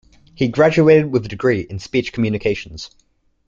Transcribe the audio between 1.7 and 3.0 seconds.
speech communications.